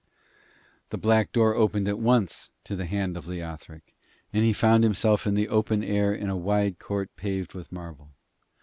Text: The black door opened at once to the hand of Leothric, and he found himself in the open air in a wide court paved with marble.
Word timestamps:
The 0.89 0.97
black 0.97 1.31
door 1.31 1.53
opened 1.53 1.87
at 1.87 1.99
once 1.99 2.49
to 2.63 2.75
the 2.75 2.87
hand 2.87 3.15
of 3.15 3.27
Leothric, 3.27 3.93
and 4.33 4.43
he 4.43 4.51
found 4.51 4.83
himself 4.83 5.27
in 5.27 5.35
the 5.35 5.47
open 5.47 5.83
air 5.83 6.11
in 6.11 6.27
a 6.27 6.35
wide 6.35 6.79
court 6.79 7.15
paved 7.15 7.53
with 7.53 7.71
marble. 7.71 8.09